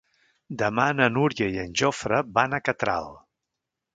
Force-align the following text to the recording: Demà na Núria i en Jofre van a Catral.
Demà 0.61 0.85
na 0.99 1.09
Núria 1.17 1.49
i 1.57 1.59
en 1.65 1.77
Jofre 1.81 2.21
van 2.39 2.59
a 2.59 2.63
Catral. 2.71 3.13